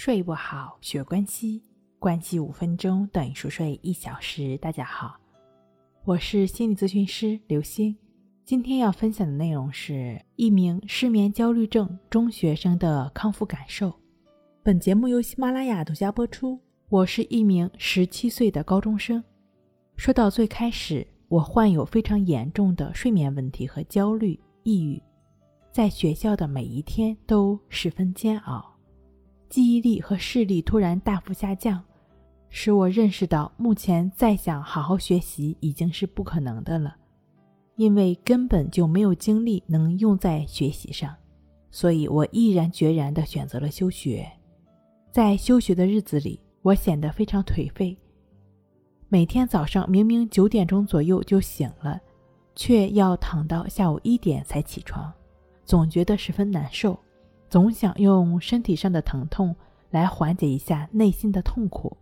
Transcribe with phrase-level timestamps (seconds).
[0.00, 1.60] 睡不好，学关系，
[1.98, 4.56] 关系五分钟等于熟睡一小时。
[4.58, 5.18] 大家好，
[6.04, 7.96] 我是心理咨询师刘星。
[8.44, 13.92] 今天要分享的内容是一名失眠焦虑症中学生的康复感受。
[14.62, 16.56] 本节目由喜马拉雅独家播出。
[16.88, 19.22] 我是一名十七岁的高中生。
[19.96, 25.02] 说到最开始，我患有非常严重的睡眠问题和焦虑、抑郁，
[25.72, 28.77] 在学校的每一天都十分煎熬。
[29.48, 31.82] 记忆力和视力突然大幅下降，
[32.50, 36.96] 使我认识到目前再想好好学习已经是不可能的了，
[37.76, 41.14] 因为根本就没有精力能用在学习上，
[41.70, 44.30] 所以我毅然决然地选择了休学。
[45.10, 47.96] 在休学的日子里，我显得非常颓废，
[49.08, 51.98] 每天早上明明九点钟左右就醒了，
[52.54, 55.10] 却要躺到下午一点才起床，
[55.64, 56.98] 总觉得十分难受。
[57.48, 59.54] 总想用身体上的疼痛
[59.90, 61.96] 来缓解一下内心的痛苦，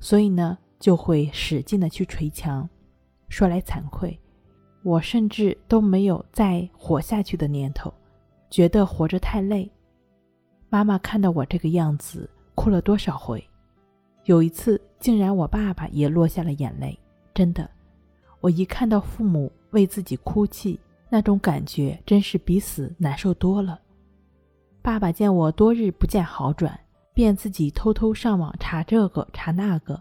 [0.00, 2.68] 所以呢，就会使劲的去捶墙。
[3.28, 4.18] 说来惭愧，
[4.82, 7.92] 我甚至都没有再活下去的念头，
[8.48, 9.70] 觉得活着太累。
[10.70, 13.44] 妈妈看到我这个样子，哭了多少回？
[14.24, 16.98] 有一次，竟然我爸爸也落下了眼泪。
[17.34, 17.68] 真的，
[18.40, 23.78] 我一看到父母为自己哭泣，那种感觉真是比死难受多了。
[24.86, 26.78] 爸爸见我多日不见好转，
[27.12, 30.00] 便自己偷偷上网查这个查那个，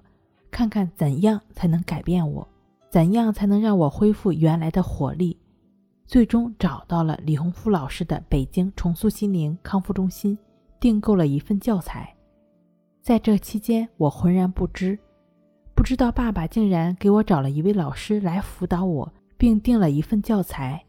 [0.51, 2.47] 看看怎样才能改变我，
[2.91, 5.35] 怎样才能让我恢复原来的活力。
[6.05, 10.37] 最终找到了李洪福老师的北京重塑心灵康复中心，
[10.79, 12.15] 订购了一份教材。
[13.01, 14.99] 在这期间，我浑然不知，
[15.73, 20.85] 不知道爸爸竟然给我找了一位老师来辅导我，并订了一份教材。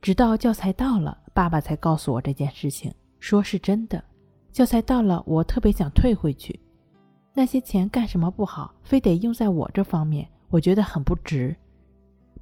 [0.00, 2.90] 直到教材到了，爸爸才告诉我这件事情。
[3.24, 4.04] 说是真的，
[4.52, 6.60] 教材到了，我特别想退回去。
[7.32, 11.56] 那些钱干什么不好，非得用在我这方面，我觉得很不值。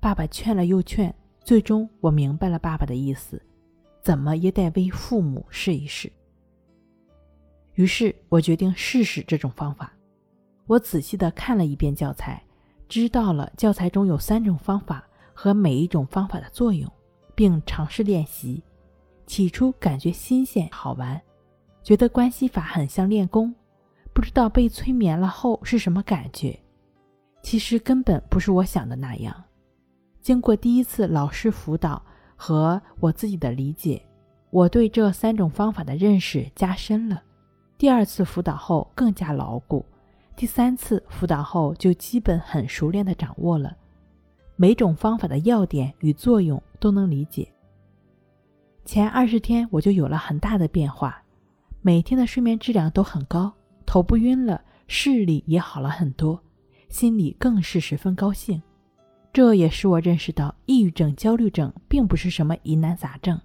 [0.01, 3.41] 爸爸劝了又劝，最终我明白了爸爸的意思，
[4.01, 6.13] 怎么也得为父母试一试。
[7.75, 9.93] 于是我决定试试这种方法。
[10.67, 12.43] 我仔细的看了一遍教材，
[12.89, 16.91] 知道了教材中有三种方法和每一种方法的作用，
[17.37, 18.61] 并尝试练习。
[19.27, 21.21] 起初感觉新鲜好玩，
[21.83, 23.55] 觉得关系法很像练功，
[24.13, 26.59] 不知道被催眠了后是什么感觉。
[27.43, 29.45] 其实根本不是我想的那样。
[30.21, 32.01] 经过第一次老师辅导
[32.37, 34.01] 和我自己的理解，
[34.51, 37.23] 我对这三种方法的认识加深了。
[37.77, 39.85] 第二次辅导后更加牢固，
[40.37, 43.77] 第三次辅导后就基本很熟练的掌握了，
[44.55, 47.53] 每种方法的要点与作用都能理解。
[48.85, 51.23] 前二十天我就有了很大的变化，
[51.81, 53.53] 每天的睡眠质量都很高，
[53.87, 56.43] 头不晕了，视力也好了很多，
[56.89, 58.61] 心里更是十分高兴。
[59.33, 63.41] 这也使我认识到，抑郁症、焦虑症并不是什么疑难杂症，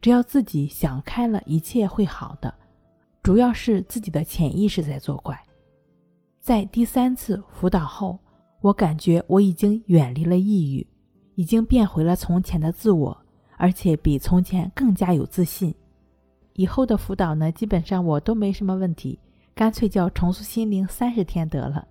[0.00, 2.54] 只要自己想开了，一切会好的。
[3.22, 5.38] 主要是自己的潜意识在作怪。
[6.40, 8.18] 在第三次辅导后，
[8.62, 10.86] 我感觉我已经远离了抑郁，
[11.34, 13.24] 已经变回了从前的自我。
[13.58, 15.74] 而且比从前更加有自信。
[16.54, 19.18] 以后的辅导呢，基本上我都没什么问题，
[19.54, 21.86] 干脆叫重塑心灵三十天得了。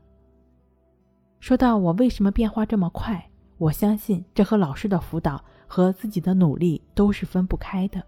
[1.39, 3.23] 说到我为什么变化这么快，
[3.57, 8.01] 我相信这和老师的辅导和自己的努力都是分不开的。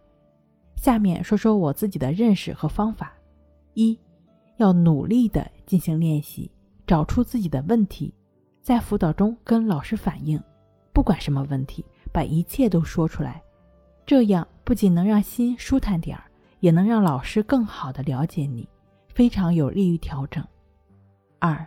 [0.76, 3.14] 下面说说我自己的认识和方法：
[3.74, 3.98] 一，
[4.58, 6.50] 要努力的进行练习，
[6.88, 8.14] 找出自己的问题，
[8.62, 10.42] 在辅导中跟老师反映，
[10.92, 13.42] 不管什么问题，把一切都说出来。
[14.10, 16.24] 这样不仅能让心舒坦点儿，
[16.62, 18.68] 也能让老师更好的了解你，
[19.14, 20.44] 非常有利于调整。
[21.38, 21.64] 二，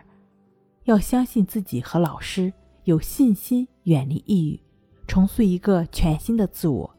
[0.83, 2.51] 要相信自己和老师，
[2.83, 4.59] 有信心远离抑郁，
[5.07, 6.93] 重塑一个全新的自我。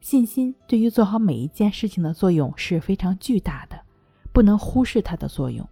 [0.00, 3.78] 信心对于做好每一件事情的作用是非常巨大的，
[4.32, 5.68] 不能忽视它的作用。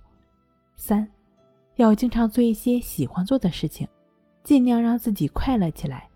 [0.77, 1.09] 三，
[1.77, 3.89] 要经常做一些喜欢做的事情，
[4.45, 6.07] 尽量让自己快乐起来，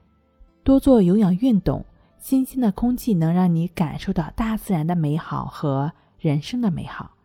[0.62, 1.82] 多做有氧运动。
[2.20, 7.16] 新鲜的空气能让你感受到大自然的美好和人生的美好。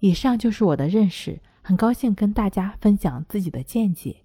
[0.00, 4.24] 以上就是我的认识，很高兴跟大家分享自己的见解。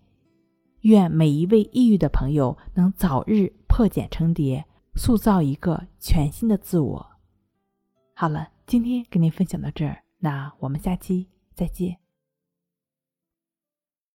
[0.82, 7.12] 愿每一位抑郁的朋友能早日破茧成蝶，塑造一个全新的自我。
[8.14, 11.98] 好了，今天跟您分享到这儿，那我们下期再见。